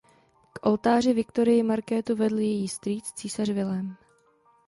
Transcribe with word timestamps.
K 0.53 0.65
oltáři 0.65 1.13
Viktorii 1.13 1.63
Markétu 1.63 2.15
vedl 2.15 2.39
její 2.39 2.67
strýc 2.67 3.11
císař 3.11 3.49
Vilém. 3.49 3.95